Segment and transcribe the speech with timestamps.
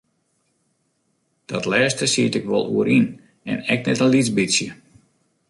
[1.49, 3.07] Dat lêste siet ik wol oer yn
[3.51, 4.69] en ek net in lyts bytsje.